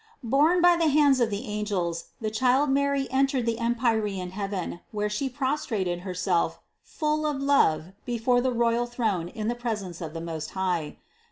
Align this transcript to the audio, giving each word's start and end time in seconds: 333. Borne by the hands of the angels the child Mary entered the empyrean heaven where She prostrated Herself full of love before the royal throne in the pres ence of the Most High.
333. 0.27 0.31
Borne 0.31 0.61
by 0.63 0.83
the 0.83 0.89
hands 0.91 1.19
of 1.19 1.29
the 1.29 1.45
angels 1.45 2.05
the 2.19 2.31
child 2.31 2.71
Mary 2.71 3.07
entered 3.11 3.45
the 3.45 3.59
empyrean 3.59 4.31
heaven 4.31 4.79
where 4.91 5.11
She 5.11 5.29
prostrated 5.29 5.99
Herself 5.99 6.57
full 6.83 7.23
of 7.27 7.37
love 7.39 7.91
before 8.03 8.41
the 8.41 8.51
royal 8.51 8.87
throne 8.87 9.27
in 9.27 9.47
the 9.47 9.53
pres 9.53 9.83
ence 9.83 10.01
of 10.01 10.15
the 10.15 10.19
Most 10.19 10.49
High. 10.57 10.97